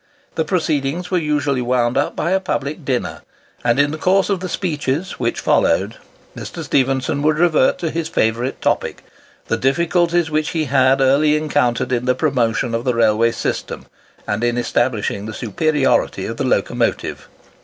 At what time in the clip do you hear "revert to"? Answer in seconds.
7.37-7.91